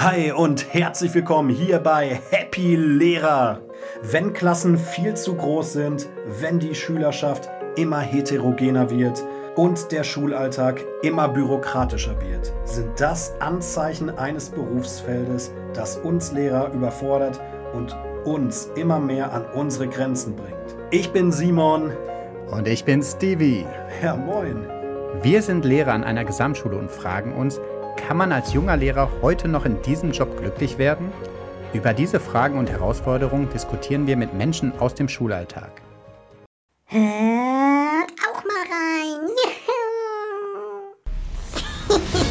[0.00, 3.60] Hi und herzlich willkommen hier bei Happy Lehrer.
[4.02, 6.08] Wenn Klassen viel zu groß sind,
[6.40, 14.10] wenn die Schülerschaft immer heterogener wird und der Schulalltag immer bürokratischer wird, sind das Anzeichen
[14.10, 17.40] eines Berufsfeldes, das uns Lehrer überfordert
[17.72, 20.76] und uns immer mehr an unsere Grenzen bringt.
[20.90, 21.92] Ich bin Simon.
[22.50, 23.64] Und ich bin Stevie.
[24.02, 24.66] Ja, moin.
[25.22, 27.60] Wir sind Lehrer an einer Gesamtschule und fragen uns,
[27.96, 31.12] kann man als junger Lehrer heute noch in diesem Job glücklich werden?
[31.72, 35.82] Über diese Fragen und Herausforderungen diskutieren wir mit Menschen aus dem Schulalltag.
[36.86, 39.28] Hört auch mal rein.
[41.88, 42.24] Juhu.